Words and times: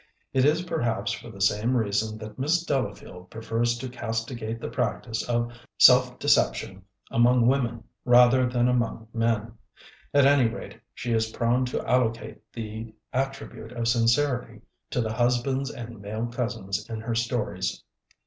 It 0.33 0.45
is 0.45 0.63
per 0.63 0.79
haps 0.79 1.11
for 1.11 1.29
the 1.29 1.39
same 1.39 1.77
reason 1.77 2.17
that 2.17 2.39
Miss 2.39 2.63
Delafield 2.65 3.29
pre 3.29 3.43
fers 3.43 3.77
to 3.77 3.87
castigate 3.87 4.59
the 4.59 4.67
practice 4.67 5.21
of 5.29 5.53
self 5.77 6.17
deception 6.17 6.81
among 7.11 7.45
women 7.45 7.83
rather 8.03 8.49
than 8.49 8.67
among 8.67 9.07
men. 9.13 9.59
At 10.11 10.25
any 10.25 10.49
rate, 10.49 10.81
she 10.95 11.13
is 11.13 11.29
prone 11.29 11.65
to 11.65 11.87
allocate 11.87 12.41
the 12.51 12.95
attribute 13.13 13.73
of 13.73 13.87
sincerity 13.87 14.61
to 14.89 15.01
the 15.01 15.13
husbands 15.13 15.69
and 15.69 16.01
male 16.01 16.25
cousins 16.25 16.89
in 16.89 17.01
her 17.01 17.13
stories. 17.13 17.83